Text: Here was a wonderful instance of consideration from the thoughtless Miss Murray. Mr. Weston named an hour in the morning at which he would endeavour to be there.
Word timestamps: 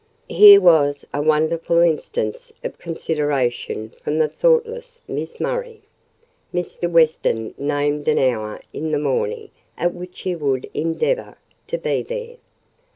Here 0.29 0.59
was 0.59 1.05
a 1.13 1.21
wonderful 1.21 1.77
instance 1.77 2.51
of 2.63 2.79
consideration 2.79 3.93
from 4.01 4.17
the 4.17 4.27
thoughtless 4.27 4.99
Miss 5.07 5.39
Murray. 5.39 5.83
Mr. 6.51 6.89
Weston 6.89 7.53
named 7.55 8.07
an 8.07 8.17
hour 8.17 8.61
in 8.73 8.91
the 8.91 8.97
morning 8.97 9.51
at 9.77 9.93
which 9.93 10.21
he 10.21 10.35
would 10.35 10.67
endeavour 10.73 11.37
to 11.67 11.77
be 11.77 12.01
there. 12.01 12.37